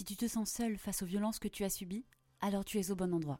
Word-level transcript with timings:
Si 0.00 0.04
tu 0.04 0.16
te 0.16 0.26
sens 0.26 0.50
seule 0.50 0.78
face 0.78 1.02
aux 1.02 1.06
violences 1.06 1.38
que 1.38 1.46
tu 1.46 1.62
as 1.62 1.68
subies, 1.68 2.06
alors 2.40 2.64
tu 2.64 2.78
es 2.78 2.90
au 2.90 2.96
bon 2.96 3.12
endroit. 3.12 3.38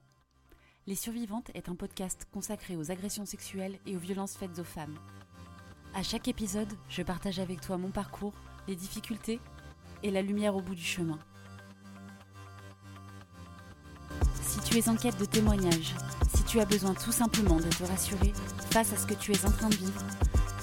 Les 0.86 0.94
Survivantes 0.94 1.50
est 1.54 1.70
un 1.70 1.74
podcast 1.74 2.28
consacré 2.30 2.76
aux 2.76 2.90
agressions 2.90 3.24
sexuelles 3.24 3.78
et 3.86 3.96
aux 3.96 3.98
violences 3.98 4.36
faites 4.36 4.58
aux 4.58 4.64
femmes. 4.64 4.98
À 5.94 6.02
chaque 6.02 6.28
épisode, 6.28 6.70
je 6.90 7.02
partage 7.02 7.38
avec 7.38 7.62
toi 7.62 7.78
mon 7.78 7.90
parcours, 7.90 8.34
les 8.68 8.76
difficultés 8.76 9.40
et 10.02 10.10
la 10.10 10.20
lumière 10.20 10.54
au 10.54 10.60
bout 10.60 10.74
du 10.74 10.84
chemin. 10.84 11.18
Si 14.42 14.60
tu 14.60 14.76
es 14.76 14.90
en 14.90 14.96
quête 14.96 15.18
de 15.18 15.24
témoignages, 15.24 15.94
si 16.36 16.44
tu 16.44 16.60
as 16.60 16.66
besoin 16.66 16.92
tout 16.92 17.12
simplement 17.12 17.56
de 17.56 17.70
te 17.70 17.84
rassurer 17.84 18.34
face 18.70 18.92
à 18.92 18.98
ce 18.98 19.06
que 19.06 19.14
tu 19.14 19.32
es 19.32 19.46
en 19.46 19.50
train 19.50 19.70
de 19.70 19.76
vivre, 19.76 20.04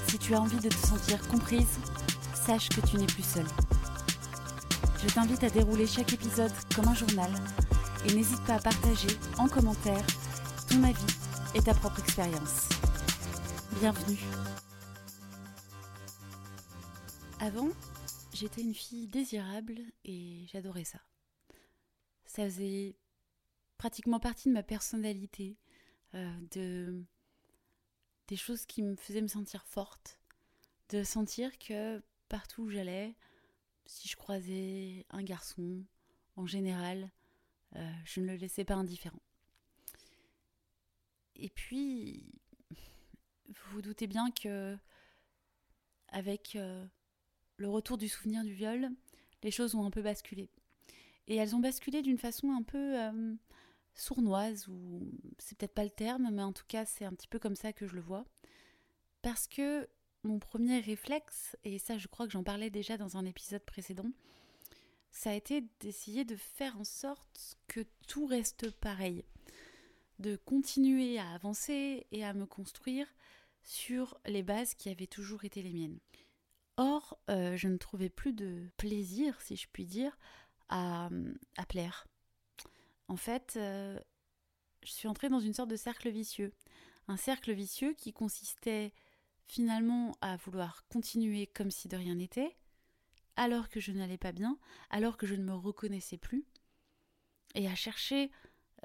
si 0.07 0.20
tu 0.20 0.36
as 0.36 0.41
envie 0.41 0.59
de 0.59 0.70
te 0.70 0.88
sentir 0.88 1.27
comprise, 1.27 1.79
sache 2.36 2.70
que 2.70 2.86
tu 2.86 2.98
n'es 2.98 3.07
plus 3.07 3.25
seule. 3.25 3.48
Je 5.00 5.14
t'invite 5.14 5.43
à 5.43 5.50
dérouler 5.52 5.86
chaque 5.86 6.11
épisode 6.14 6.52
comme 6.75 6.88
un 6.88 6.95
journal 6.95 7.32
et 8.05 8.14
n'hésite 8.15 8.43
pas 8.46 8.55
à 8.55 8.60
partager 8.60 9.10
en 9.38 9.47
commentaire 9.47 10.04
ton 10.68 10.83
avis 10.83 11.05
et 11.54 11.61
ta 11.61 11.75
propre 11.75 12.00
expérience. 12.00 12.68
Bienvenue. 13.79 14.18
Avant, 17.39 17.69
j'étais 18.33 18.61
une 18.61 18.74
fille 18.74 19.07
désirable 19.07 19.78
et 20.04 20.47
j'adorais 20.52 20.83
ça. 20.83 21.00
Ça 22.25 22.46
faisait 22.46 22.96
pratiquement 23.77 24.19
partie 24.19 24.50
de 24.50 24.54
ma 24.55 24.64
personnalité, 24.64 25.57
euh, 26.16 26.36
de 26.52 27.04
des 28.27 28.36
choses 28.36 28.66
qui 28.66 28.82
me 28.82 28.96
faisaient 28.96 29.21
me 29.21 29.27
sentir 29.27 29.64
forte, 29.64 30.19
de 30.89 31.04
sentir 31.04 31.57
que 31.60 32.02
partout 32.30 32.64
où 32.64 32.69
j'allais, 32.69 33.16
si 33.88 34.08
je 34.08 34.16
croisais 34.16 35.05
un 35.09 35.23
garçon, 35.23 35.83
en 36.36 36.45
général, 36.45 37.09
euh, 37.75 37.91
je 38.05 38.22
ne 38.22 38.27
le 38.27 38.36
laissais 38.36 38.63
pas 38.63 38.75
indifférent. 38.75 39.22
Et 41.35 41.49
puis, 41.49 42.25
vous 43.47 43.71
vous 43.71 43.81
doutez 43.81 44.07
bien 44.07 44.31
que, 44.31 44.77
avec 46.09 46.55
euh, 46.55 46.85
le 47.57 47.69
retour 47.69 47.97
du 47.97 48.07
souvenir 48.07 48.44
du 48.44 48.53
viol, 48.53 48.89
les 49.44 49.52
choses 49.52 49.75
ont 49.75 49.85
un 49.85 49.91
peu 49.91 50.01
basculé. 50.01 50.49
Et 51.27 51.35
elles 51.35 51.55
ont 51.55 51.59
basculé 51.59 52.01
d'une 52.01 52.17
façon 52.17 52.51
un 52.51 52.63
peu 52.63 52.99
euh, 52.99 53.35
sournoise, 53.94 54.67
ou 54.67 55.11
c'est 55.38 55.57
peut-être 55.57 55.73
pas 55.73 55.83
le 55.83 55.89
terme, 55.89 56.29
mais 56.31 56.44
en 56.44 56.53
tout 56.53 56.66
cas, 56.67 56.85
c'est 56.85 57.05
un 57.05 57.13
petit 57.13 57.27
peu 57.27 57.39
comme 57.39 57.55
ça 57.55 57.73
que 57.73 57.88
je 57.88 57.95
le 57.95 58.01
vois. 58.01 58.25
Parce 59.22 59.47
que 59.47 59.88
mon 60.23 60.39
premier 60.39 60.79
réflexe, 60.79 61.55
et 61.63 61.79
ça 61.79 61.97
je 61.97 62.07
crois 62.07 62.25
que 62.25 62.33
j'en 62.33 62.43
parlais 62.43 62.69
déjà 62.69 62.97
dans 62.97 63.17
un 63.17 63.25
épisode 63.25 63.63
précédent, 63.63 64.11
ça 65.11 65.31
a 65.31 65.33
été 65.33 65.63
d'essayer 65.79 66.25
de 66.25 66.35
faire 66.35 66.77
en 66.77 66.83
sorte 66.83 67.57
que 67.67 67.81
tout 68.07 68.27
reste 68.27 68.71
pareil, 68.71 69.25
de 70.19 70.35
continuer 70.35 71.17
à 71.17 71.31
avancer 71.31 72.05
et 72.11 72.23
à 72.23 72.33
me 72.33 72.45
construire 72.45 73.07
sur 73.63 74.19
les 74.25 74.43
bases 74.43 74.75
qui 74.75 74.89
avaient 74.89 75.07
toujours 75.07 75.43
été 75.43 75.61
les 75.61 75.73
miennes. 75.73 75.99
Or, 76.77 77.19
euh, 77.29 77.57
je 77.57 77.67
ne 77.67 77.77
trouvais 77.77 78.09
plus 78.09 78.33
de 78.33 78.69
plaisir, 78.77 79.41
si 79.41 79.55
je 79.55 79.67
puis 79.71 79.85
dire, 79.85 80.17
à, 80.69 81.09
plaire. 81.67 82.07
En 83.07 83.17
fait, 83.17 83.55
euh, 83.57 83.99
je 84.83 84.91
suis 84.91 85.07
entrée 85.07 85.29
dans 85.29 85.39
une 85.39 85.53
sorte 85.53 85.69
de 85.69 85.75
cercle 85.75 86.09
vicieux. 86.09 86.53
Un 87.07 87.17
cercle 87.17 87.53
vicieux 87.53 87.93
qui 87.93 88.13
consistait 88.13 88.93
finalement 89.48 90.16
à 90.22 90.36
vouloir 90.38 90.86
continuer 90.90 91.48
comme 91.48 91.72
si 91.72 91.88
de 91.88 91.98
rien 91.98 92.16
n'était, 92.16 92.56
alors 93.36 93.70
que 93.70 93.80
je 93.80 93.92
n'allais 93.92 94.17
pas 94.17 94.31
bien, 94.31 94.58
alors 94.90 95.17
que 95.17 95.28
je 95.28 95.36
ne 95.36 95.44
me 95.44 95.53
reconnaissais 95.53 96.17
plus, 96.17 96.45
et 97.56 97.68
à 97.68 97.75
chercher 97.75 98.31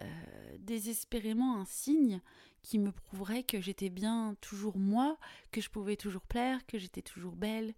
euh, 0.01 0.57
désespérément 0.59 1.61
un 1.61 1.65
signe 1.65 2.21
qui 2.63 2.79
me 2.79 2.93
prouverait 2.93 3.43
que 3.43 3.61
j'étais 3.61 3.91
bien 3.91 4.37
toujours 4.41 4.79
moi, 4.79 5.19
que 5.51 5.61
je 5.61 5.69
pouvais 5.69 5.97
toujours 5.97 6.23
plaire, 6.23 6.65
que 6.67 6.79
j'étais 6.79 7.03
toujours 7.03 7.37
belle. 7.37 7.75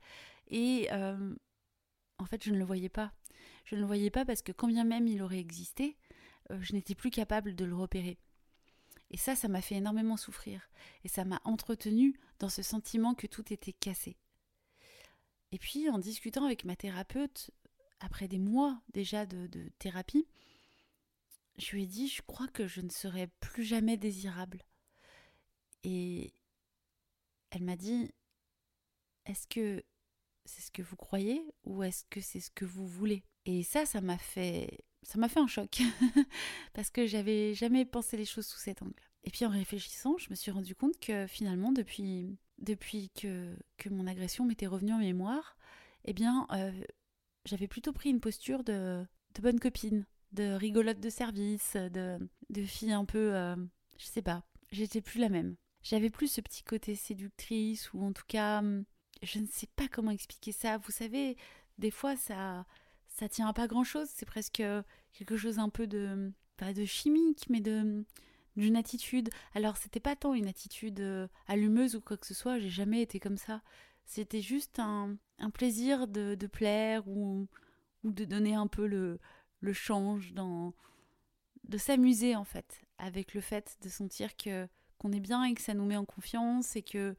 Et 0.49 0.89
euh, 0.93 1.35
en 2.19 2.27
fait, 2.27 2.45
je 2.45 2.51
ne 2.51 2.59
le 2.59 2.65
voyais 2.65 2.91
pas. 2.91 3.13
Je 3.65 3.75
ne 3.75 3.81
le 3.81 3.87
voyais 3.87 4.11
pas 4.11 4.25
parce 4.25 4.43
que 4.43 4.53
quand 4.53 4.69
bien 4.69 4.85
même 4.85 5.09
il 5.09 5.23
aurait 5.23 5.39
existé, 5.39 5.97
euh, 6.51 6.59
je 6.61 6.75
n'étais 6.75 6.95
plus 6.95 7.11
capable 7.11 7.55
de 7.55 7.65
le 7.65 7.75
repérer. 7.75 8.19
Et 9.15 9.17
ça, 9.17 9.37
ça 9.37 9.47
m'a 9.47 9.61
fait 9.61 9.77
énormément 9.77 10.17
souffrir. 10.17 10.69
Et 11.05 11.09
ça 11.09 11.25
m'a 11.25 11.41
entretenu 11.45 12.19
dans 12.41 12.49
ce 12.49 12.63
sentiment 12.63 13.15
que 13.15 13.29
tout 13.29 13.53
était 13.53 13.73
cassé. 13.73 14.17
Et 15.53 15.59
puis, 15.59 15.89
en 15.89 16.01
discutant 16.01 16.45
avec 16.45 16.65
ma 16.65 16.75
thérapeute, 16.75 17.53
après 18.01 18.27
des 18.27 18.41
mois 18.41 18.83
déjà 18.93 19.25
de, 19.25 19.69
thérapie, 19.79 20.27
je 21.59 21.71
lui 21.71 21.85
ai 21.85 21.87
dit, 21.87 22.09
je 22.09 22.23
crois 22.23 22.49
que 22.49 22.67
je 22.67 22.81
ne 22.81 22.89
serai 22.89 23.29
plus 23.39 23.63
jamais 23.63 23.97
désirable. 23.97 24.65
Et 25.85 26.33
elle 27.51 27.63
m'a 27.63 27.77
dit, 27.77 28.11
est-ce 29.27 29.47
que 29.47 29.85
c'est 30.45 30.63
ce 30.63 30.73
que 30.73 30.83
vous 30.83 30.97
croyez 30.97 31.41
ou 31.63 31.85
est-ce 31.85 32.03
que 32.11 32.21
c'est 32.21 32.41
ce 32.41 32.51
que 32.51 32.65
vous 32.65 32.89
voulez? 32.89 33.23
Et 33.45 33.63
ça, 33.63 33.87
ça 33.87 34.01
m'a 34.01 34.19
fait 34.19 34.81
ça 35.05 35.19
m'a 35.19 35.29
fait 35.29 35.41
un 35.41 35.47
choc 35.47 35.81
parce 36.73 36.91
que 36.91 37.07
j'avais 37.07 37.55
jamais 37.55 37.85
pensé 37.85 38.17
les 38.17 38.25
choses 38.25 38.47
sous 38.47 38.59
cet 38.59 38.83
angle. 38.83 38.95
Et 39.25 39.31
puis 39.31 39.45
en 39.47 39.51
réfléchissant, 39.51 40.17
je 40.19 40.29
me 40.31 40.35
suis 40.35 40.51
rendu 40.51 40.75
compte 40.75 40.99
que 40.99 41.27
finalement, 41.27 41.73
depuis, 41.73 42.37
depuis 42.59 43.11
que, 43.11 43.55
que 43.79 43.89
mon 43.89 44.07
agression 44.07 44.45
m'était 44.45 44.67
revenue 44.67 44.93
en 44.93 44.99
mémoire, 44.99 45.57
eh 46.05 46.13
bien, 46.13 46.47
euh, 46.53 46.73
j'avais 47.45 47.69
plutôt 47.69 47.93
pris 47.93 48.11
une 48.11 48.21
posture 48.21 48.65
de, 48.65 49.05
de, 49.35 49.43
bonne 49.43 49.61
copine, 49.61 50.05
de 50.33 50.53
rigolote 50.53 51.01
de 51.01 51.11
service, 51.11 51.77
de, 51.77 52.19
fille 52.65 52.93
un 52.93 53.05
peu, 53.05 53.35
euh, 53.35 53.57
je 53.99 54.05
sais 54.05 54.23
pas, 54.23 54.43
j'étais 54.71 55.01
plus 55.01 55.21
la 55.21 55.29
même. 55.29 55.57
J'avais 55.83 56.11
plus 56.11 56.29
ce 56.29 56.41
petit 56.41 56.63
côté 56.63 56.95
séductrice 56.95 57.93
ou 57.93 58.03
en 58.03 58.13
tout 58.13 58.25
cas, 58.27 58.63
je 59.23 59.39
ne 59.39 59.47
sais 59.47 59.69
pas 59.77 59.89
comment 59.89 60.11
expliquer 60.11 60.53
ça. 60.53 60.79
Vous 60.79 60.93
savez, 60.93 61.37
des 61.79 61.91
fois 61.91 62.17
ça 62.17 62.65
ça 63.15 63.29
tient 63.29 63.49
à 63.49 63.53
pas 63.53 63.67
grand 63.67 63.85
chose. 63.85 64.09
C'est 64.13 64.27
presque 64.27 64.63
quelque 65.13 65.37
chose 65.37 65.59
un 65.59 65.69
peu 65.69 65.87
de, 65.87 66.33
pas 66.57 66.73
de 66.73 66.85
chimique, 66.85 67.47
mais 67.49 67.61
de 67.61 68.05
d'une 68.57 68.77
attitude. 68.77 69.31
Alors 69.55 69.77
c'était 69.77 69.99
pas 70.01 70.15
tant 70.15 70.33
une 70.33 70.47
attitude 70.47 71.01
euh, 71.01 71.27
allumeuse 71.49 71.97
ou 71.97 72.01
quoi 72.01 72.17
que 72.17 72.27
ce 72.27 72.35
soit. 72.35 72.61
J'ai 72.61 72.71
jamais 72.71 73.03
été 73.03 73.19
comme 73.19 73.37
ça. 73.37 73.63
C'était 74.05 74.41
juste 74.41 74.79
un, 74.79 75.17
un 75.39 75.51
plaisir 75.51 76.07
de, 76.07 76.37
de, 76.37 76.47
plaire 76.47 77.09
ou, 77.09 77.49
ou 78.05 78.13
de 78.13 78.25
donner 78.25 78.55
un 78.55 78.69
peu 78.69 78.87
le, 78.87 79.19
le 79.61 79.73
change 79.73 80.35
dans 80.35 80.73
de 81.65 81.79
s'amuser 81.79 82.37
en 82.37 82.45
fait 82.45 82.83
avec 82.99 83.35
le 83.35 83.41
fait 83.41 83.77
de 83.83 83.89
sentir 83.89 84.37
que 84.37 84.69
qu'on 84.99 85.11
est 85.13 85.21
bien 85.21 85.43
et 85.45 85.55
que 85.55 85.63
ça 85.63 85.75
nous 85.75 85.87
met 85.87 85.97
en 85.97 86.05
confiance 86.05 86.77
et 86.77 86.83
que 86.83 87.17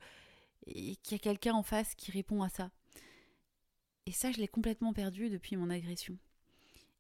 et 0.68 0.96
qu'il 0.98 1.14
y 1.14 1.16
a 1.16 1.20
quelqu'un 1.20 1.54
en 1.54 1.64
face 1.64 1.96
qui 1.96 2.12
répond 2.12 2.44
à 2.44 2.50
ça. 2.50 2.72
Et 4.06 4.12
ça, 4.12 4.32
je 4.32 4.38
l'ai 4.38 4.48
complètement 4.48 4.94
perdu 4.94 5.30
depuis 5.30 5.58
mon 5.58 5.70
agression. 5.70 6.18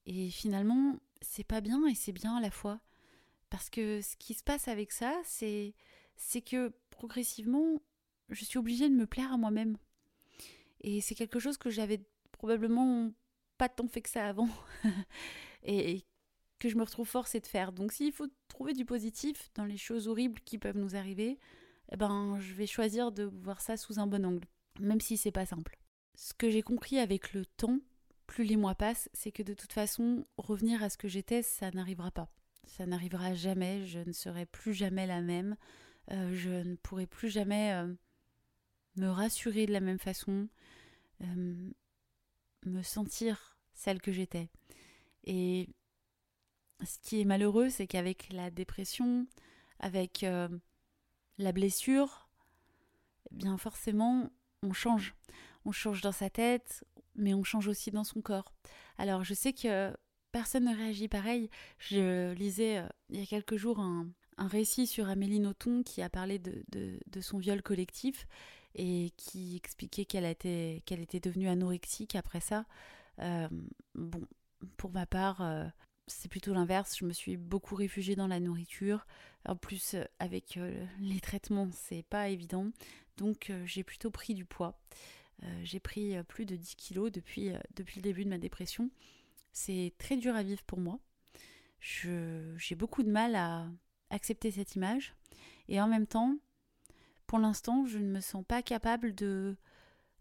Et 0.05 0.29
finalement, 0.29 0.97
c'est 1.21 1.43
pas 1.43 1.61
bien 1.61 1.85
et 1.87 1.95
c'est 1.95 2.11
bien 2.11 2.37
à 2.37 2.41
la 2.41 2.51
fois. 2.51 2.79
Parce 3.49 3.69
que 3.69 4.01
ce 4.01 4.15
qui 4.17 4.33
se 4.33 4.43
passe 4.43 4.67
avec 4.67 4.91
ça, 4.91 5.19
c'est, 5.23 5.73
que 6.45 6.73
progressivement, 6.89 7.81
je 8.29 8.43
suis 8.43 8.57
obligée 8.57 8.89
de 8.89 8.95
me 8.95 9.05
plaire 9.05 9.31
à 9.31 9.37
moi-même. 9.37 9.77
Et 10.81 11.01
c'est 11.01 11.15
quelque 11.15 11.39
chose 11.39 11.57
que 11.57 11.69
j'avais 11.69 12.01
probablement 12.31 13.11
pas 13.57 13.69
tant 13.69 13.87
fait 13.87 14.01
que 14.01 14.09
ça 14.09 14.27
avant. 14.27 14.49
et, 15.63 16.03
que 16.57 16.69
je 16.69 16.77
me 16.77 16.83
retrouve 16.83 17.07
forcée 17.07 17.41
de 17.41 17.47
faire. 17.47 17.73
Donc 17.73 17.91
s'il 17.91 18.13
faut 18.13 18.27
trouver 18.47 18.73
du 18.73 18.85
positif 18.85 19.51
dans 19.55 19.65
les 19.65 19.77
choses 19.77 20.07
horribles 20.07 20.39
qui 20.45 20.57
peuvent 20.57 20.77
nous 20.77 20.95
arriver, 20.95 21.37
eh 21.91 21.97
ben, 21.97 22.39
je 22.39 22.53
vais 22.53 22.65
choisir 22.65 23.11
de 23.11 23.23
voir 23.23 23.59
ça 23.59 23.75
sous 23.75 23.99
un 23.99 24.07
bon 24.07 24.25
angle, 24.25 24.47
même 24.79 25.01
si 25.01 25.17
c'est 25.17 25.33
pas 25.33 25.45
simple 25.45 25.77
ce 26.15 26.33
que 26.33 26.49
j'ai 26.49 26.61
compris 26.61 26.97
avec 26.99 27.33
le 27.33 27.45
temps, 27.45 27.79
plus 28.27 28.43
les 28.43 28.55
mois 28.55 28.75
passent, 28.75 29.09
c'est 29.13 29.31
que 29.31 29.43
de 29.43 29.53
toute 29.53 29.73
façon, 29.73 30.25
revenir 30.37 30.81
à 30.83 30.89
ce 30.89 30.97
que 30.97 31.07
j'étais, 31.07 31.41
ça 31.41 31.71
n'arrivera 31.71 32.11
pas. 32.11 32.29
Ça 32.65 32.85
n'arrivera 32.85 33.33
jamais, 33.33 33.85
je 33.85 33.99
ne 33.99 34.11
serai 34.11 34.45
plus 34.45 34.73
jamais 34.73 35.05
la 35.05 35.21
même, 35.21 35.55
euh, 36.11 36.33
je 36.35 36.49
ne 36.49 36.75
pourrai 36.75 37.05
plus 37.05 37.29
jamais 37.29 37.73
euh, 37.73 37.93
me 38.95 39.07
rassurer 39.07 39.65
de 39.65 39.73
la 39.73 39.79
même 39.79 39.99
façon, 39.99 40.47
euh, 41.21 41.71
me 42.65 42.81
sentir 42.81 43.57
celle 43.73 44.01
que 44.01 44.11
j'étais. 44.11 44.49
Et 45.25 45.69
ce 46.83 46.97
qui 46.99 47.21
est 47.21 47.25
malheureux, 47.25 47.69
c'est 47.69 47.87
qu'avec 47.87 48.31
la 48.31 48.49
dépression, 48.51 49.27
avec 49.79 50.25
la 51.37 51.51
blessure, 51.51 52.29
eh 53.31 53.35
bien 53.35 53.57
forcément, 53.57 54.29
on 54.61 54.71
change 54.73 55.15
on 55.65 55.71
change 55.71 56.01
dans 56.01 56.11
sa 56.11 56.29
tête, 56.29 56.83
mais 57.15 57.33
on 57.33 57.43
change 57.43 57.67
aussi 57.67 57.91
dans 57.91 58.03
son 58.03 58.21
corps. 58.21 58.53
Alors 58.97 59.23
je 59.23 59.33
sais 59.33 59.53
que 59.53 59.93
personne 60.35 60.65
ne 60.65 60.75
réagit 60.75 61.07
pareil. 61.07 61.49
Je 61.79 62.33
lisais 62.33 62.79
euh, 62.79 62.87
il 63.09 63.19
y 63.21 63.23
a 63.23 63.25
quelques 63.25 63.55
jours 63.55 63.79
un, 63.79 64.09
récit 64.37 64.85
sur 64.85 65.07
Amélie 65.07 65.39
Nothomb 65.39 65.81
qui 65.81 66.01
a 66.01 66.09
parlé 66.09 66.39
de, 66.39 67.21
son 67.21 67.37
viol 67.37 67.61
collectif 67.61 68.27
et 68.73 69.13
qui 69.15 69.55
expliquait 69.55 70.03
qu'elle 70.03 70.25
était, 70.25 70.83
devenue 71.23 71.47
anorexique 71.47 72.15
après 72.15 72.41
ça. 72.41 72.65
Euh, 73.19 73.47
bon, 73.93 74.27
pour 74.75 74.91
ma 74.91 75.05
part, 75.05 75.41
euh, 75.41 75.63
c'est 76.05 76.27
plutôt 76.27 76.53
l'inverse. 76.53 76.97
Je 76.99 77.05
me 77.05 77.13
suis 77.13 77.37
beaucoup 77.37 77.75
réfugiée 77.75 78.17
dans 78.17 78.27
la 78.27 78.41
nourriture. 78.41 79.07
En 79.47 79.55
plus, 79.55 79.95
avec 80.19 80.59
les 80.99 81.21
traitements, 81.21 81.69
c'est 81.71 82.03
pas 82.03 82.27
évident. 82.27 82.71
Donc, 83.15 83.53
j'ai 83.63 83.85
plutôt 83.85 84.11
pris 84.11 84.33
du 84.33 84.43
poids. 84.43 84.77
J'ai 85.63 85.79
pris 85.79 86.15
plus 86.23 86.45
de 86.45 86.55
10 86.55 86.75
kilos 86.75 87.11
depuis, 87.11 87.51
depuis 87.75 87.97
le 87.97 88.01
début 88.01 88.23
de 88.23 88.29
ma 88.29 88.37
dépression. 88.37 88.89
C'est 89.51 89.93
très 89.97 90.17
dur 90.17 90.35
à 90.35 90.43
vivre 90.43 90.63
pour 90.63 90.79
moi. 90.79 90.99
J'ai 91.79 92.75
beaucoup 92.75 93.03
de 93.03 93.11
mal 93.11 93.35
à 93.35 93.67
accepter 94.09 94.51
cette 94.51 94.75
image. 94.75 95.15
Et 95.67 95.79
en 95.81 95.87
même 95.87 96.07
temps, 96.07 96.37
pour 97.27 97.39
l'instant, 97.39 97.85
je 97.85 97.97
ne 97.97 98.07
me 98.07 98.19
sens 98.19 98.43
pas 98.45 98.61
capable 98.61 99.13
de 99.15 99.55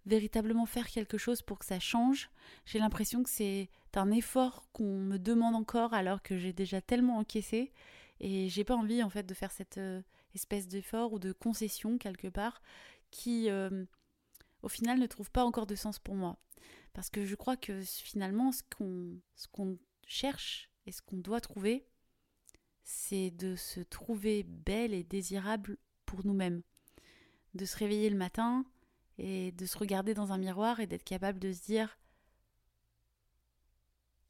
véritablement 0.06 0.66
faire 0.66 0.88
quelque 0.88 1.18
chose 1.18 1.42
pour 1.42 1.58
que 1.58 1.64
ça 1.64 1.80
change. 1.80 2.30
J'ai 2.66 2.78
l'impression 2.78 3.22
que 3.22 3.30
c'est 3.30 3.70
un 3.94 4.10
effort 4.10 4.66
qu'on 4.72 4.98
me 4.98 5.18
demande 5.18 5.54
encore 5.54 5.94
alors 5.94 6.22
que 6.22 6.36
j'ai 6.36 6.52
déjà 6.52 6.80
tellement 6.80 7.18
encaissé 7.18 7.72
et 8.20 8.48
j'ai 8.48 8.64
pas 8.64 8.74
envie 8.74 9.02
en 9.02 9.10
fait 9.10 9.24
de 9.24 9.34
faire 9.34 9.52
cette 9.52 9.78
euh, 9.78 10.02
espèce 10.34 10.66
d'effort 10.66 11.12
ou 11.12 11.18
de 11.18 11.32
concession 11.32 11.96
quelque 11.98 12.28
part 12.28 12.60
qui 13.10 13.48
euh, 13.50 13.84
au 14.64 14.68
final 14.68 14.98
ne 14.98 15.06
trouve 15.06 15.30
pas 15.30 15.44
encore 15.44 15.66
de 15.66 15.74
sens 15.74 15.98
pour 15.98 16.14
moi. 16.14 16.38
Parce 16.94 17.10
que 17.10 17.24
je 17.24 17.34
crois 17.34 17.56
que 17.56 17.82
finalement 17.82 18.50
ce 18.50 18.62
qu'on 19.52 19.78
cherche 20.06 20.70
et 20.86 20.92
ce 20.92 21.02
qu'on 21.02 21.18
doit 21.18 21.40
trouver 21.40 21.86
c'est 22.82 23.30
de 23.30 23.56
se 23.56 23.80
trouver 23.80 24.42
belle 24.42 24.94
et 24.94 25.04
désirable 25.04 25.78
pour 26.06 26.24
nous-mêmes. 26.24 26.62
De 27.54 27.64
se 27.64 27.76
réveiller 27.76 28.10
le 28.10 28.16
matin 28.16 28.64
et 29.18 29.52
de 29.52 29.66
se 29.66 29.78
regarder 29.78 30.14
dans 30.14 30.32
un 30.32 30.38
miroir 30.38 30.80
et 30.80 30.86
d'être 30.86 31.04
capable 31.04 31.38
de 31.38 31.52
se 31.52 31.62
dire 31.62 31.98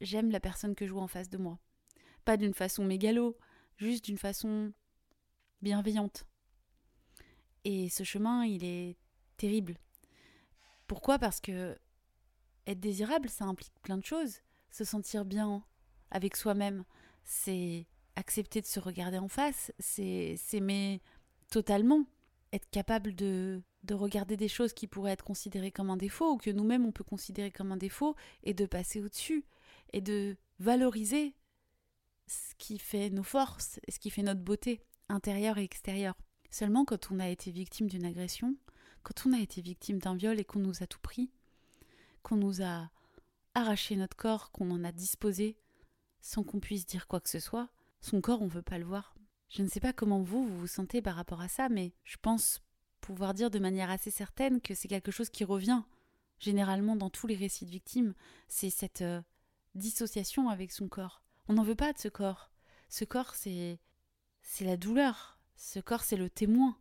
j'aime 0.01 0.31
la 0.31 0.39
personne 0.39 0.75
que 0.75 0.85
je 0.85 0.91
vois 0.91 1.03
en 1.03 1.07
face 1.07 1.29
de 1.29 1.37
moi. 1.37 1.59
Pas 2.23 2.37
d'une 2.37 2.53
façon 2.53 2.85
mégalo, 2.85 3.37
juste 3.77 4.05
d'une 4.05 4.17
façon 4.17 4.73
bienveillante. 5.61 6.25
Et 7.63 7.89
ce 7.89 8.03
chemin, 8.03 8.45
il 8.45 8.63
est 8.63 8.97
terrible. 9.37 9.77
Pourquoi? 10.87 11.19
Parce 11.19 11.39
que 11.39 11.77
être 12.67 12.79
désirable, 12.79 13.29
ça 13.29 13.45
implique 13.45 13.73
plein 13.81 13.97
de 13.97 14.05
choses. 14.05 14.39
Se 14.71 14.83
sentir 14.83 15.25
bien 15.25 15.63
avec 16.11 16.35
soi-même, 16.35 16.83
c'est 17.23 17.87
accepter 18.15 18.61
de 18.61 18.65
se 18.65 18.79
regarder 18.79 19.17
en 19.17 19.27
face, 19.27 19.71
c'est 19.79 20.35
s'aimer 20.37 21.01
totalement, 21.49 22.05
être 22.53 22.69
capable 22.69 23.13
de 23.15 23.61
de 23.85 23.93
regarder 23.93 24.35
des 24.35 24.47
choses 24.47 24.73
qui 24.73 24.87
pourraient 24.87 25.11
être 25.11 25.23
considérées 25.23 25.71
comme 25.71 25.89
un 25.89 25.97
défaut 25.97 26.33
ou 26.33 26.37
que 26.37 26.49
nous-mêmes 26.49 26.85
on 26.85 26.91
peut 26.91 27.03
considérer 27.03 27.51
comme 27.51 27.71
un 27.71 27.77
défaut 27.77 28.15
et 28.43 28.53
de 28.53 28.65
passer 28.65 29.01
au-dessus 29.01 29.45
et 29.93 30.01
de 30.01 30.37
valoriser 30.59 31.35
ce 32.27 32.55
qui 32.57 32.79
fait 32.79 33.09
nos 33.09 33.23
forces 33.23 33.79
et 33.87 33.91
ce 33.91 33.99
qui 33.99 34.09
fait 34.09 34.23
notre 34.23 34.41
beauté 34.41 34.81
intérieure 35.07 35.57
et 35.57 35.63
extérieure. 35.63 36.15
Seulement 36.49 36.85
quand 36.85 37.11
on 37.11 37.19
a 37.19 37.29
été 37.29 37.51
victime 37.51 37.87
d'une 37.87 38.05
agression, 38.05 38.55
quand 39.05 39.29
on 39.29 39.33
a 39.33 39.39
été 39.39 39.61
victime 39.61 39.99
d'un 39.99 40.15
viol 40.15 40.39
et 40.39 40.43
qu'on 40.43 40.59
nous 40.59 40.81
a 40.81 40.87
tout 40.87 40.99
pris, 40.99 41.29
qu'on 42.23 42.37
nous 42.37 42.63
a 42.63 42.89
arraché 43.53 43.95
notre 43.95 44.17
corps, 44.17 44.51
qu'on 44.51 44.71
en 44.71 44.83
a 44.83 44.91
disposé 44.91 45.59
sans 46.21 46.43
qu'on 46.43 46.59
puisse 46.59 46.87
dire 46.87 47.07
quoi 47.07 47.21
que 47.21 47.29
ce 47.29 47.39
soit, 47.39 47.69
son 48.01 48.19
corps 48.19 48.41
on 48.41 48.47
veut 48.47 48.63
pas 48.63 48.79
le 48.79 48.85
voir. 48.85 49.15
Je 49.49 49.61
ne 49.61 49.67
sais 49.67 49.79
pas 49.79 49.93
comment 49.93 50.23
vous 50.23 50.43
vous 50.43 50.57
vous 50.57 50.67
sentez 50.67 51.03
par 51.03 51.15
rapport 51.15 51.39
à 51.39 51.47
ça, 51.47 51.69
mais 51.69 51.93
je 52.03 52.17
pense 52.19 52.63
pouvoir 52.99 53.35
dire 53.35 53.51
de 53.51 53.59
manière 53.59 53.91
assez 53.91 54.09
certaine 54.09 54.59
que 54.59 54.73
c'est 54.73 54.87
quelque 54.87 55.11
chose 55.11 55.29
qui 55.29 55.43
revient 55.43 55.83
généralement 56.39 56.95
dans 56.95 57.11
tous 57.11 57.27
les 57.27 57.35
récits 57.35 57.65
de 57.65 57.71
victimes, 57.71 58.15
c'est 58.47 58.71
cette 58.71 59.03
euh, 59.03 59.21
dissociation 59.75 60.49
avec 60.49 60.71
son 60.71 60.87
corps. 60.87 61.21
On 61.47 61.53
n'en 61.53 61.63
veut 61.63 61.75
pas 61.75 61.93
de 61.93 61.99
ce 61.99 62.07
corps. 62.07 62.51
Ce 62.89 63.05
corps, 63.05 63.35
c'est 63.35 63.79
c'est 64.41 64.65
la 64.65 64.77
douleur. 64.77 65.39
Ce 65.55 65.79
corps, 65.79 66.03
c'est 66.03 66.17
le 66.17 66.29
témoin. 66.29 66.75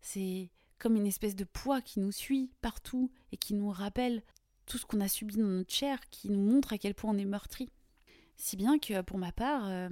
C'est 0.00 0.50
comme 0.78 0.96
une 0.96 1.06
espèce 1.06 1.34
de 1.34 1.44
poids 1.44 1.80
qui 1.80 2.00
nous 2.00 2.12
suit 2.12 2.50
partout 2.60 3.10
et 3.32 3.36
qui 3.36 3.54
nous 3.54 3.70
rappelle 3.70 4.22
tout 4.66 4.78
ce 4.78 4.86
qu'on 4.86 5.00
a 5.00 5.08
subi 5.08 5.36
dans 5.36 5.46
notre 5.46 5.72
chair, 5.72 5.98
qui 6.10 6.30
nous 6.30 6.40
montre 6.40 6.72
à 6.72 6.78
quel 6.78 6.94
point 6.94 7.12
on 7.12 7.18
est 7.18 7.24
meurtri. 7.24 7.70
Si 8.36 8.56
bien 8.56 8.78
que 8.78 9.00
pour 9.00 9.18
ma 9.18 9.32
part, 9.32 9.66
euh, 9.68 9.88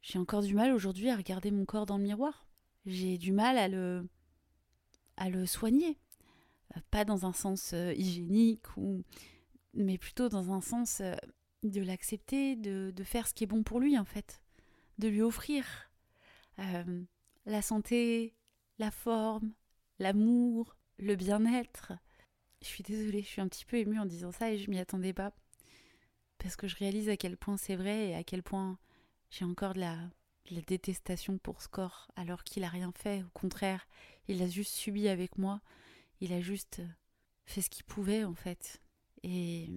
j'ai 0.00 0.18
encore 0.18 0.42
du 0.42 0.54
mal 0.54 0.72
aujourd'hui 0.72 1.10
à 1.10 1.16
regarder 1.16 1.50
mon 1.50 1.64
corps 1.64 1.84
dans 1.84 1.98
le 1.98 2.04
miroir. 2.04 2.46
J'ai 2.86 3.18
du 3.18 3.32
mal 3.32 3.58
à 3.58 3.68
le 3.68 4.08
à 5.16 5.28
le 5.28 5.44
soigner. 5.44 5.98
Euh, 6.76 6.80
pas 6.90 7.04
dans 7.04 7.26
un 7.26 7.32
sens 7.32 7.72
euh, 7.74 7.92
hygiénique, 7.92 8.76
ou... 8.76 9.02
mais 9.74 9.98
plutôt 9.98 10.28
dans 10.28 10.52
un 10.52 10.60
sens 10.60 11.02
de 11.62 11.80
l'accepter, 11.82 12.56
de, 12.56 12.92
faire 13.04 13.28
ce 13.28 13.34
qui 13.34 13.44
est 13.44 13.48
bon 13.48 13.62
pour 13.62 13.78
lui 13.78 13.98
en 13.98 14.04
fait, 14.04 14.42
de 14.98 15.08
lui 15.08 15.22
offrir 15.22 15.64
la 17.46 17.62
santé, 17.62 18.34
la 18.78 18.90
forme, 18.90 19.52
l'amour, 20.02 20.76
le 20.98 21.16
bien-être. 21.16 21.92
Je 22.60 22.66
suis 22.66 22.82
désolée, 22.82 23.22
je 23.22 23.28
suis 23.28 23.40
un 23.40 23.48
petit 23.48 23.64
peu 23.64 23.76
émue 23.76 23.98
en 23.98 24.06
disant 24.06 24.32
ça 24.32 24.50
et 24.50 24.58
je 24.58 24.70
m'y 24.70 24.78
attendais 24.78 25.12
pas. 25.12 25.32
Parce 26.38 26.56
que 26.56 26.66
je 26.66 26.76
réalise 26.76 27.08
à 27.08 27.16
quel 27.16 27.36
point 27.36 27.56
c'est 27.56 27.76
vrai 27.76 28.08
et 28.08 28.14
à 28.14 28.24
quel 28.24 28.42
point 28.42 28.78
j'ai 29.30 29.44
encore 29.44 29.74
de 29.74 29.80
la, 29.80 29.96
détestation 30.66 31.38
pour 31.38 31.62
ce 31.62 31.68
corps 31.68 32.10
alors 32.16 32.44
qu'il 32.44 32.64
a 32.64 32.68
rien 32.68 32.92
fait. 32.94 33.22
Au 33.22 33.30
contraire, 33.32 33.86
il 34.28 34.42
a 34.42 34.48
juste 34.48 34.74
subi 34.74 35.08
avec 35.08 35.38
moi. 35.38 35.62
Il 36.20 36.32
a 36.32 36.40
juste 36.40 36.80
euh, 36.80 36.88
fait 37.46 37.62
ce 37.62 37.70
qu'il 37.70 37.84
pouvait 37.84 38.24
en 38.24 38.34
fait. 38.34 38.82
Et, 39.22 39.70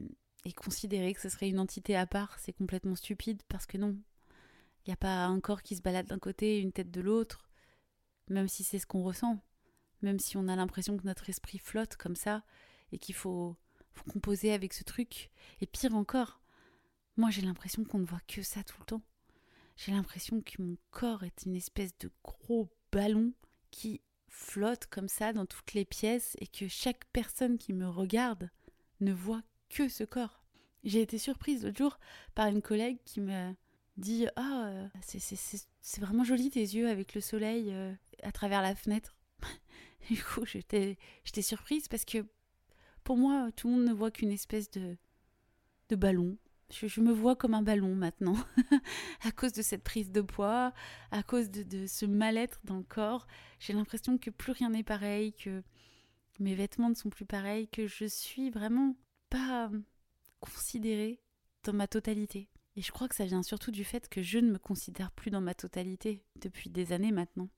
et 0.44 0.51
considérer 0.54 1.13
que 1.13 1.22
ce 1.22 1.30
serait 1.30 1.50
une 1.50 1.60
entité 1.60 1.95
à 1.95 2.07
part, 2.07 2.38
c'est 2.39 2.51
complètement 2.51 2.95
stupide 2.95 3.42
parce 3.48 3.66
que 3.66 3.77
non. 3.77 3.95
Il 4.86 4.89
n'y 4.89 4.94
a 4.94 4.98
pas 4.98 5.25
un 5.25 5.39
corps 5.39 5.62
qui 5.62 5.75
se 5.75 5.81
balade 5.81 6.07
d'un 6.07 6.19
côté 6.19 6.57
et 6.57 6.60
une 6.60 6.72
tête 6.72 6.92
de 6.92 7.01
l'autre, 7.01 7.50
même 8.27 8.48
si 8.48 8.63
c'est 8.63 8.80
ce 8.80 8.86
qu'on 8.86 9.04
ressent. 9.04 9.39
Même 10.06 10.19
si 10.19 10.38
on 10.38 10.48
a 10.48 10.56
l'impression 10.56 10.98
que 10.98 11.06
notre 11.07 11.31
esprit 11.31 11.57
flotte 11.57 11.96
comme 11.96 12.16
ça 12.16 12.44
et 12.92 13.00
qu'il 13.00 13.16
faut, 13.16 13.56
composer 14.13 14.54
avec 14.54 14.72
ce 14.74 14.84
truc. 14.84 15.31
Et 15.62 15.66
pire 15.66 15.96
encore, 15.96 16.40
moi 17.18 17.31
j'ai 17.31 17.42
l'impression 17.42 17.84
qu'on 17.84 17.98
ne 17.98 18.06
voit 18.06 18.22
que 18.28 18.44
ça 18.44 18.63
tout 18.63 18.75
le 18.81 18.86
temps. 18.86 19.02
J'ai 19.78 19.94
l'impression 19.94 20.42
que 20.42 20.62
mon 20.62 20.78
corps 20.92 21.24
est 21.24 21.48
une 21.48 21.56
espèce 21.56 21.98
de 21.98 22.12
gros 22.24 22.69
ballon 22.92 23.34
qui 23.72 24.00
flotte 24.30 24.86
comme 24.86 25.07
ça 25.07 25.34
dans 25.34 25.48
toutes 25.48 25.74
les 25.74 25.86
pièces 25.86 26.36
et 26.40 26.46
que 26.46 26.68
chaque 26.68 27.06
personne 27.06 27.58
qui 27.58 27.74
me 27.74 27.90
regarde 27.90 28.51
ne 29.00 29.12
voit 29.12 29.42
que 29.69 29.90
ce 29.90 30.04
corps. 30.04 30.44
J'ai 30.84 31.01
été 31.01 31.18
surprise 31.18 31.66
l'autre 31.66 31.80
jour 31.80 32.00
par 32.36 32.46
une 32.46 32.62
collègue 32.62 33.00
qui 33.06 33.22
me 33.22 33.56
dit 33.98 34.27
Ah, 34.36 34.88
c'est 35.01 36.01
vraiment 36.01 36.24
joli 36.24 36.51
tes 36.51 36.60
yeux 36.60 36.89
avec 36.89 37.15
le 37.15 37.22
soleil 37.22 37.74
euh, 37.74 37.91
à 38.22 38.32
travers 38.32 38.62
la 38.62 38.75
fenêtre. 38.75 39.14
du 40.10 40.24
coup, 40.24 40.46
j'étais 40.46 40.98
surprise 41.42 41.88
parce 41.88 42.06
que 42.06 42.26
pour 43.04 43.18
moi, 43.18 43.52
tout 43.56 43.68
le 43.68 43.76
monde 43.76 43.86
ne 43.86 43.94
voit 43.94 44.12
qu'une 44.12 44.32
espèce 44.32 44.70
de, 44.72 44.98
de 45.90 45.96
ballon 45.96 46.38
je, 46.72 47.02
me 47.02 47.12
vois 47.12 47.36
comme 47.36 47.54
un 47.54 47.62
ballon 47.62 47.96
maintenant, 47.96 48.36
à 49.24 49.32
cause 49.32 49.54
de 49.54 49.62
cette 49.62 49.84
prise 49.84 50.12
de 50.12 50.22
poids, 50.22 50.74
à 51.12 51.24
cause 51.24 51.50
de, 51.50 51.86
ce 51.88 52.06
mal-être 52.06 52.60
dans 52.64 52.78
le 52.78 52.84
corps. 52.84 53.28
J'ai 53.60 53.74
l'impression 53.74 54.18
que 54.18 54.30
plus 54.30 54.52
rien 54.52 54.70
n'est 54.70 54.84
pareil, 54.84 55.34
que 55.34 55.64
mes 56.40 56.56
vêtements 56.56 56.90
ne 56.90 56.96
sont 56.96 57.10
plus 57.10 57.26
pareils, 57.26 57.68
que 57.68 57.88
je 57.88 58.06
suis 58.06 58.50
vraiment 58.50 58.96
pas 59.30 59.70
considérée 60.40 61.22
dans 61.64 61.74
ma 61.74 61.88
totalité. 61.88 62.50
Et 62.76 62.82
je 62.82 62.92
crois 62.92 63.08
que 63.08 63.16
ça 63.16 63.26
vient 63.26 63.44
surtout 63.44 63.72
du 63.72 63.86
fait 63.86 64.10
que 64.10 64.22
je 64.22 64.40
ne 64.40 64.52
me 64.52 64.58
considère 64.58 65.12
plus 65.12 65.32
dans 65.32 65.42
ma 65.42 65.54
totalité 65.54 66.24
depuis 66.42 66.70
des 66.70 66.92
années 66.92 67.14
maintenant. 67.14 67.50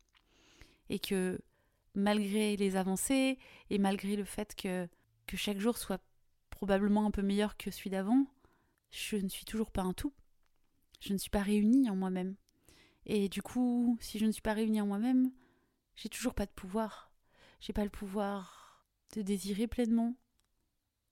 Et 0.90 1.00
que 1.00 1.40
malgré 1.98 2.56
les 2.56 2.76
avancées 2.76 3.40
et 3.70 3.80
malgré 3.80 4.16
le 4.16 4.24
fait 4.24 4.56
que, 4.56 4.88
que 5.26 5.36
chaque 5.36 5.60
jour 5.60 5.78
soit 5.78 6.02
probablement 6.52 7.06
un 7.06 7.12
peu 7.12 7.24
meilleur 7.24 7.58
que 7.58 7.72
celui 7.72 7.90
d'avant, 7.90 8.28
je 8.92 9.18
ne 9.18 9.28
suis 9.28 9.46
toujours 9.46 9.72
pas 9.72 9.82
un 9.82 9.94
tout. 9.94 10.14
Je 11.00 11.14
ne 11.14 11.18
suis 11.18 11.30
pas 11.30 11.42
réunie 11.42 11.90
en 11.90 11.96
moi-même. 11.96 12.36
Et 13.06 13.30
du 13.30 13.42
coup, 13.42 13.98
si 14.00 14.20
je 14.20 14.26
ne 14.26 14.32
suis 14.32 14.42
pas 14.42 14.54
réunie 14.54 14.80
en 14.80 14.88
moi-même, 14.88 15.32
j'ai 15.96 16.10
toujours 16.10 16.34
pas 16.34 16.46
de 16.46 16.52
pouvoir. 16.52 17.12
J'ai 17.60 17.74
pas 17.74 17.84
le 17.84 17.90
pouvoir 17.90 18.86
de 19.16 19.22
désirer 19.22 19.68
pleinement, 19.68 20.16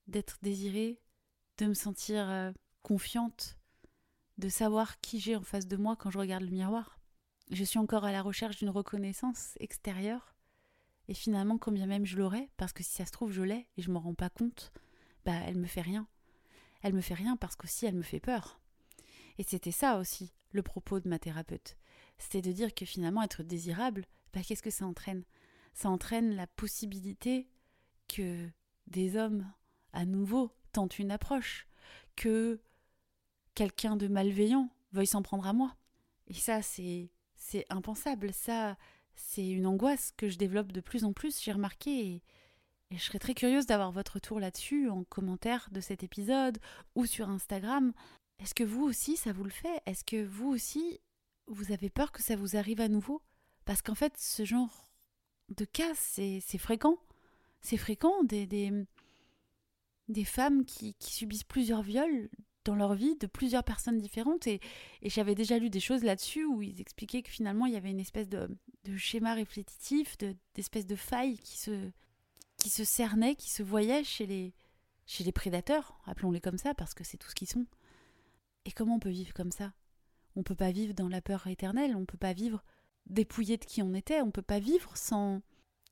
d'être 0.07 0.37
désirée, 0.41 1.01
de 1.57 1.65
me 1.65 1.73
sentir 1.73 2.29
euh, 2.29 2.51
confiante, 2.83 3.57
de 4.37 4.49
savoir 4.49 4.99
qui 4.99 5.19
j'ai 5.19 5.35
en 5.35 5.41
face 5.41 5.67
de 5.67 5.77
moi 5.77 5.95
quand 5.95 6.11
je 6.11 6.19
regarde 6.19 6.43
le 6.43 6.51
miroir. 6.51 6.99
Je 7.49 7.63
suis 7.63 7.79
encore 7.79 8.05
à 8.05 8.11
la 8.11 8.21
recherche 8.21 8.57
d'une 8.57 8.69
reconnaissance 8.69 9.53
extérieure. 9.59 10.34
Et 11.07 11.13
finalement, 11.13 11.57
quand 11.57 11.71
bien 11.71 11.85
même 11.85 12.05
je 12.05 12.17
l'aurais, 12.17 12.49
parce 12.57 12.73
que 12.73 12.83
si 12.83 12.91
ça 12.91 13.05
se 13.05 13.11
trouve, 13.11 13.31
je 13.31 13.41
l'ai 13.41 13.67
et 13.77 13.81
je 13.81 13.91
m'en 13.91 13.99
rends 13.99 14.15
pas 14.15 14.29
compte, 14.29 14.71
bah 15.25 15.35
elle 15.45 15.57
me 15.57 15.67
fait 15.67 15.81
rien 15.81 16.07
elle 16.85 16.93
me 16.93 17.01
fait 17.01 17.15
rien 17.15 17.35
parce 17.35 17.55
qu'aussi 17.55 17.87
elle 17.87 17.95
me 17.95 18.03
fait 18.03 18.19
peur. 18.19 18.59
Et 19.39 19.43
c'était 19.43 19.71
ça 19.71 19.97
aussi 19.97 20.35
le 20.51 20.61
propos 20.61 20.99
de 20.99 21.09
ma 21.09 21.17
thérapeute. 21.17 21.77
C'était 22.19 22.47
de 22.47 22.51
dire 22.51 22.75
que 22.75 22.85
finalement 22.85 23.23
être 23.23 23.41
désirable, 23.41 24.05
bah, 24.33 24.41
qu'est-ce 24.45 24.61
que 24.61 24.69
ça 24.69 24.85
entraîne? 24.85 25.23
Ça 25.73 25.89
entraîne 25.89 26.35
la 26.35 26.45
possibilité 26.45 27.49
que 28.07 28.47
des 28.85 29.17
hommes 29.17 29.51
à 29.93 30.05
nouveau 30.05 30.51
tentent 30.73 30.99
une 30.99 31.09
approche, 31.09 31.67
que 32.15 32.61
quelqu'un 33.55 33.95
de 33.95 34.07
malveillant 34.07 34.69
veuille 34.91 35.07
s'en 35.07 35.23
prendre 35.23 35.47
à 35.47 35.53
moi. 35.53 35.75
Et 36.27 36.35
ça, 36.35 36.61
c'est 36.61 37.09
c'est 37.35 37.65
impensable. 37.71 38.31
Ça, 38.31 38.77
c'est 39.15 39.47
une 39.47 39.65
angoisse 39.65 40.11
que 40.17 40.29
je 40.29 40.37
développe 40.37 40.71
de 40.71 40.81
plus 40.81 41.03
en 41.03 41.13
plus, 41.13 41.41
j'ai 41.41 41.51
remarqué. 41.51 41.91
Et, 41.91 42.21
je 42.91 43.01
serais 43.01 43.19
très 43.19 43.33
curieuse 43.33 43.65
d'avoir 43.65 43.91
votre 43.91 44.13
retour 44.13 44.39
là-dessus 44.39 44.89
en 44.89 45.03
commentaire 45.05 45.67
de 45.71 45.81
cet 45.81 46.03
épisode 46.03 46.59
ou 46.93 47.05
sur 47.05 47.29
Instagram. 47.29 47.93
Est-ce 48.39 48.53
que 48.53 48.63
vous 48.63 48.83
aussi, 48.83 49.17
ça 49.17 49.33
vous 49.33 49.43
le 49.43 49.49
fait? 49.49 49.81
Est-ce 49.85 50.03
que 50.03 50.23
vous 50.23 50.49
aussi, 50.49 51.01
vous 51.47 51.71
avez 51.71 51.89
peur 51.89 52.11
que 52.11 52.21
ça 52.21 52.35
vous 52.35 52.55
arrive 52.55 52.79
à 52.79 52.87
nouveau? 52.87 53.21
Parce 53.65 53.81
qu'en 53.81 53.95
fait, 53.95 54.15
ce 54.17 54.45
genre 54.45 54.87
de 55.49 55.65
cas, 55.65 55.93
c'est 55.95 56.39
fréquent. 56.57 56.97
C'est 57.61 57.77
fréquent 57.77 58.23
des, 58.23 58.45
des, 60.07 60.23
femmes 60.23 60.63
qui 60.63 60.95
subissent 60.99 61.43
plusieurs 61.43 61.81
viols 61.81 62.29
dans 62.65 62.75
leur 62.75 62.95
vie 62.95 63.15
de 63.15 63.27
plusieurs 63.27 63.63
personnes 63.63 63.99
différentes. 63.99 64.47
Et, 64.47 64.59
j'avais 65.03 65.35
déjà 65.35 65.57
lu 65.57 65.69
des 65.69 65.79
choses 65.79 66.03
là-dessus 66.03 66.43
où 66.45 66.61
ils 66.61 66.81
expliquaient 66.81 67.21
que 67.21 67.29
finalement 67.29 67.65
il 67.65 67.73
y 67.73 67.77
avait 67.77 67.91
une 67.91 67.99
espèce 67.99 68.27
de, 68.27 68.49
schéma 68.97 69.33
répétitif, 69.33 70.17
d'espèce 70.53 70.85
de, 70.85 70.95
faille 70.95 71.37
qui 71.37 71.57
se, 71.57 71.91
qui 72.57 72.69
cernait, 72.69 73.35
qui 73.35 73.49
se 73.49 73.63
voyait 73.63 74.03
chez 74.03 74.25
les, 74.25 74.53
chez 75.05 75.23
les 75.23 75.31
prédateurs, 75.31 75.99
appelons-les 76.05 76.41
comme 76.41 76.57
ça, 76.57 76.73
parce 76.73 76.93
que 76.93 77.03
c'est 77.03 77.17
tout 77.17 77.29
ce 77.29 77.35
qu'ils 77.35 77.49
sont. 77.49 77.65
Et 78.65 78.71
comment 78.71 78.95
on 78.95 78.99
peut 78.99 79.09
vivre 79.09 79.33
comme 79.33 79.51
ça? 79.51 79.71
On 80.35 80.43
peut 80.43 80.55
pas 80.55 80.71
vivre 80.71 80.93
dans 80.93 81.07
la 81.07 81.21
peur 81.21 81.47
éternelle, 81.47 81.95
on 81.95 82.05
peut 82.05 82.17
pas 82.17 82.33
vivre 82.33 82.63
dépouillé 83.05 83.57
de 83.57 83.65
qui 83.65 83.81
on 83.81 83.93
était, 83.93 84.21
on 84.21 84.31
peut 84.31 84.41
pas 84.41 84.59
vivre 84.59 84.97
sans, 84.97 85.41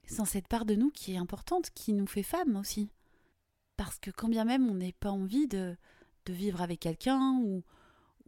sans 0.08 0.26
cette 0.26 0.48
part 0.48 0.66
de 0.66 0.76
nous 0.76 0.90
qui 0.90 1.14
est 1.14 1.18
importante, 1.18 1.70
qui 1.72 1.94
nous 1.94 2.08
fait 2.08 2.24
femme 2.24 2.56
aussi. 2.56 2.90
Parce 3.78 4.00
que 4.00 4.12
quand 4.12 4.30
bien 4.30 4.46
même 4.46 4.68
on 4.68 4.76
n'ait 4.76 4.94
pas 4.94 5.12
envie 5.12 5.48
de, 5.48 5.78
de 6.26 6.34
vivre 6.34 6.62
avec 6.62 6.80
quelqu'un 6.80 7.40
ou, 7.42 7.64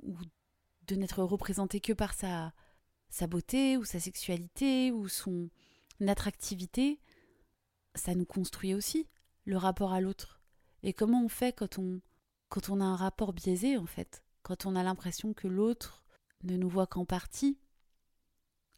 ou 0.04 0.16
de 0.88 0.96
n'être 0.96 1.24
représenté 1.24 1.80
que 1.80 1.94
par 1.94 2.14
sa, 2.14 2.54
sa 3.10 3.28
beauté 3.28 3.78
ou 3.78 3.86
sa 3.86 4.00
sexualité 4.00 4.92
ou 4.92 5.08
son 5.08 5.50
attractivité, 6.06 7.00
ça 7.96 8.14
nous 8.16 8.26
construit 8.26 8.74
aussi 8.74 9.08
le 9.46 9.58
rapport 9.58 9.94
à 9.94 10.02
l'autre. 10.02 10.42
Et 10.84 10.94
comment 10.94 11.24
on 11.24 11.30
fait 11.30 11.54
quand 11.54 11.80
on, 11.80 12.02
quand 12.50 12.70
on 12.70 12.82
a 12.82 12.86
un 12.86 12.96
rapport 12.96 13.34
biaisé 13.34 13.78
en 13.78 13.86
fait, 13.86 14.24
quand 14.44 14.66
on 14.66 14.76
a 14.76 14.84
l'impression 14.84 15.34
que 15.34 15.48
l'autre 15.48 16.06
ne 16.44 16.58
nous 16.58 16.70
voit 16.70 16.88
qu'en 16.88 17.06
partie, 17.06 17.58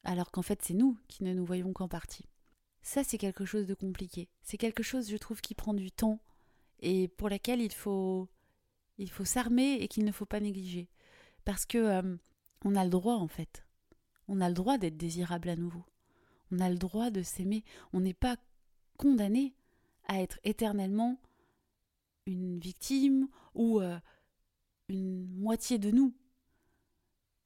alors 0.04 0.32
qu'en 0.32 0.42
fait 0.42 0.62
c'est 0.62 0.74
nous 0.74 0.98
qui 1.08 1.24
ne 1.24 1.34
nous 1.34 1.46
voyons 1.46 1.74
qu'en 1.74 1.88
partie. 1.88 2.26
Ça 2.82 3.04
c'est 3.04 3.18
quelque 3.18 3.46
chose 3.46 3.66
de 3.66 3.74
compliqué. 3.74 4.30
C'est 4.44 4.58
quelque 4.58 4.84
chose 4.84 5.10
je 5.10 5.18
trouve 5.18 5.42
qui 5.42 5.56
prend 5.56 5.74
du 5.74 5.92
temps 5.92 6.20
et 6.80 7.08
pour 7.08 7.28
laquelle 7.28 7.62
il 7.62 7.74
faut 7.74 8.30
il 8.98 9.10
faut 9.10 9.26
s'armer 9.26 9.76
et 9.76 9.88
qu'il 9.88 10.06
ne 10.06 10.12
faut 10.12 10.26
pas 10.26 10.40
négliger. 10.40 10.90
Parce 11.46 11.66
que 11.66 11.78
euh, 11.78 12.18
on 12.66 12.76
a 12.76 12.84
le 12.84 12.90
droit 12.90 13.16
en 13.16 13.28
fait. 13.28 13.66
On 14.28 14.42
a 14.42 14.50
le 14.50 14.56
droit 14.56 14.78
d'être 14.78 14.98
désirable 14.98 15.50
à 15.50 15.56
nouveau. 15.56 15.86
On 16.52 16.60
a 16.60 16.70
le 16.70 16.78
droit 16.78 17.10
de 17.10 17.22
s'aimer. 17.22 17.64
On 17.94 18.02
n'est 18.02 18.14
pas 18.14 18.38
condamné 18.98 19.56
à 20.08 20.22
être 20.22 20.40
éternellement 20.44 21.20
une 22.26 22.60
victime 22.60 23.30
ou 23.54 23.80
euh, 23.80 23.98
une 24.90 25.28
moitié 25.36 25.78
de 25.78 25.92
nous. 25.92 26.14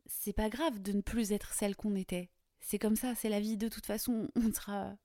C'est 0.07 0.33
pas 0.33 0.49
grave 0.49 0.81
de 0.81 0.91
ne 0.91 1.01
plus 1.01 1.31
être 1.31 1.53
celle 1.53 1.75
qu'on 1.75 1.95
était. 1.95 2.29
C'est 2.59 2.79
comme 2.79 2.95
ça, 2.95 3.15
c'est 3.15 3.29
la 3.29 3.39
vie. 3.39 3.57
De 3.57 3.69
toute 3.69 3.85
façon, 3.85 4.29
on 4.35 4.51
sera. 4.53 4.95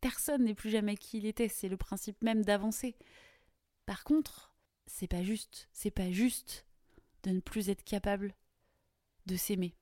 Personne 0.00 0.44
n'est 0.44 0.54
plus 0.54 0.70
jamais 0.70 0.96
qui 0.96 1.18
il 1.18 1.26
était. 1.26 1.48
C'est 1.48 1.68
le 1.68 1.76
principe 1.76 2.22
même 2.22 2.44
d'avancer. 2.44 2.96
Par 3.86 4.04
contre, 4.04 4.51
c'est 4.86 5.08
pas 5.08 5.22
juste, 5.22 5.68
c'est 5.72 5.90
pas 5.90 6.10
juste 6.10 6.66
de 7.22 7.30
ne 7.30 7.40
plus 7.40 7.68
être 7.68 7.84
capable 7.84 8.34
de 9.26 9.36
s'aimer. 9.36 9.74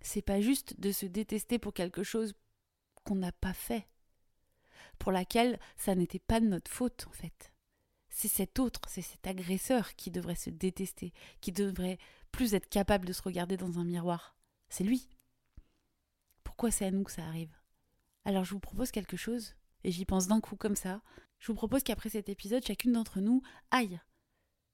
C'est 0.00 0.22
pas 0.22 0.40
juste 0.40 0.78
de 0.78 0.92
se 0.92 1.06
détester 1.06 1.58
pour 1.58 1.72
quelque 1.72 2.02
chose 2.02 2.34
qu'on 3.04 3.16
n'a 3.16 3.32
pas 3.32 3.54
fait, 3.54 3.88
pour 4.98 5.12
laquelle 5.12 5.58
ça 5.76 5.94
n'était 5.94 6.18
pas 6.18 6.40
de 6.40 6.46
notre 6.46 6.70
faute 6.70 7.06
en 7.08 7.12
fait. 7.12 7.52
C'est 8.08 8.28
cet 8.28 8.58
autre, 8.58 8.80
c'est 8.88 9.02
cet 9.02 9.26
agresseur 9.26 9.94
qui 9.96 10.10
devrait 10.10 10.36
se 10.36 10.50
détester, 10.50 11.12
qui 11.40 11.52
devrait 11.52 11.98
plus 12.32 12.54
être 12.54 12.68
capable 12.68 13.06
de 13.06 13.12
se 13.12 13.22
regarder 13.22 13.56
dans 13.56 13.78
un 13.78 13.84
miroir. 13.84 14.36
C'est 14.68 14.84
lui. 14.84 15.08
Pourquoi 16.44 16.70
c'est 16.70 16.86
à 16.86 16.90
nous 16.90 17.04
que 17.04 17.12
ça 17.12 17.26
arrive? 17.26 17.54
Alors 18.24 18.44
je 18.44 18.52
vous 18.52 18.60
propose 18.60 18.90
quelque 18.90 19.16
chose, 19.16 19.54
et 19.86 19.92
j'y 19.92 20.04
pense 20.04 20.26
d'un 20.26 20.40
coup 20.40 20.56
comme 20.56 20.74
ça, 20.74 21.00
je 21.38 21.46
vous 21.46 21.54
propose 21.54 21.84
qu'après 21.84 22.08
cet 22.08 22.28
épisode, 22.28 22.66
chacune 22.66 22.92
d'entre 22.92 23.20
nous 23.20 23.40
aille 23.70 24.00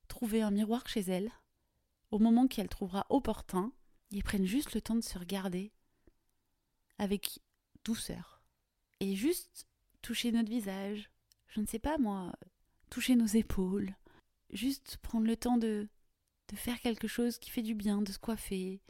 trouver 0.09 0.40
un 0.40 0.50
miroir 0.50 0.88
chez 0.88 1.00
elle, 1.00 1.31
au 2.11 2.19
moment 2.19 2.49
qu'elle 2.49 2.71
trouvera 2.71 3.04
opportun, 3.11 3.73
et 4.11 4.23
prenne 4.23 4.47
juste 4.47 4.75
le 4.75 4.81
temps 4.81 4.95
de 4.95 5.02
se 5.02 5.19
regarder 5.19 5.71
avec 6.97 7.40
douceur. 7.85 8.42
Et 9.00 9.14
juste 9.14 9.66
toucher 10.00 10.33
notre 10.33 10.49
visage, 10.49 11.11
je 11.47 11.61
ne 11.61 11.66
sais 11.66 11.78
pas 11.78 11.99
moi, 11.99 12.33
toucher 12.88 13.14
nos 13.14 13.26
épaules, 13.26 13.95
juste 14.50 14.97
prendre 15.02 15.26
le 15.26 15.37
temps 15.37 15.59
de, 15.59 15.88
de 16.49 16.57
faire 16.57 16.81
quelque 16.81 17.09
chose 17.09 17.37
qui 17.37 17.50
fait 17.50 17.62
du 17.62 17.75
bien, 17.75 18.00
de 18.00 18.12
se 18.12 18.19
coiffer, 18.19 18.81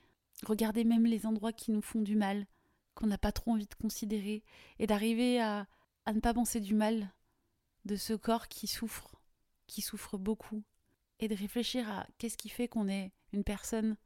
regarder 0.47 0.85
même 0.85 1.05
les 1.05 1.27
endroits 1.27 1.53
qui 1.53 1.73
nous 1.73 1.83
font 1.83 2.01
du 2.01 2.15
mal, 2.15 2.47
qu'on 2.95 3.09
n'a 3.09 3.19
pas 3.19 3.33
trop 3.33 3.51
envie 3.51 3.67
de 3.67 3.75
considérer, 3.75 4.45
et 4.79 4.87
d'arriver 4.87 5.41
à, 5.41 5.67
à 6.07 6.13
ne 6.13 6.21
pas 6.21 6.35
penser 6.35 6.61
du 6.61 6.75
mal 6.75 7.11
de 7.85 7.97
ce 7.97 8.13
corps 8.15 8.49
qui 8.49 8.67
souffre, 8.67 9.21
qui 9.67 9.83
souffre 9.83 10.19
beaucoup, 10.19 10.63
et 11.19 11.29
de 11.29 11.35
réfléchir 11.35 11.89
à 11.89 12.07
qu'est-ce 12.19 12.37
qui 12.37 12.49
fait 12.49 12.69
qu'on 12.69 12.89
est 12.89 13.13
une 13.33 13.45
personne 13.45 13.97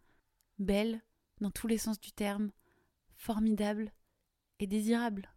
belle, 0.59 1.03
dans 1.41 1.51
tous 1.51 1.67
les 1.67 1.79
sens 1.79 2.01
du 2.01 2.13
terme, 2.13 2.51
formidable 3.17 3.93
et 4.59 4.67
désirable. 4.67 5.31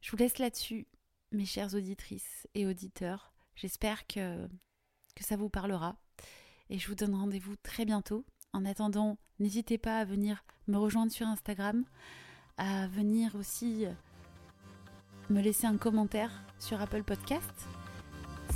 Je 0.00 0.10
vous 0.10 0.16
laisse 0.16 0.38
là-dessus, 0.38 0.86
mes 1.32 1.46
chères 1.46 1.74
auditrices 1.74 2.46
et 2.54 2.66
auditeurs. 2.66 3.32
J'espère 3.54 4.06
que, 4.06 4.46
que 5.14 5.24
ça 5.24 5.36
vous 5.36 5.48
parlera. 5.48 5.96
Et 6.70 6.78
je 6.78 6.88
vous 6.88 6.94
donne 6.94 7.14
rendez-vous 7.14 7.56
très 7.56 7.84
bientôt. 7.84 8.24
En 8.52 8.64
attendant, 8.64 9.18
n'hésitez 9.38 9.78
pas 9.78 9.98
à 9.98 10.04
venir 10.04 10.44
me 10.66 10.76
rejoindre 10.76 11.12
sur 11.12 11.26
Instagram, 11.26 11.84
à 12.56 12.86
venir 12.88 13.34
aussi 13.34 13.86
me 15.30 15.42
laisser 15.42 15.66
un 15.66 15.76
commentaire 15.76 16.30
sur 16.58 16.80
Apple 16.80 17.02
Podcast. 17.02 17.50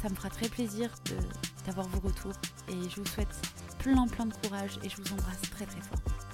Ça 0.01 0.09
me 0.09 0.15
fera 0.15 0.31
très 0.31 0.49
plaisir 0.49 0.91
d'avoir 1.67 1.87
vos 1.89 2.01
retours 2.01 2.33
et 2.69 2.89
je 2.89 2.97
vous 2.97 3.07
souhaite 3.07 3.35
plein 3.79 4.07
plein 4.09 4.27
de 4.27 4.35
courage 4.35 4.79
et 4.83 4.89
je 4.89 4.97
vous 4.97 5.13
embrasse 5.13 5.43
très 5.51 5.67
très 5.67 5.81
fort. 5.81 6.32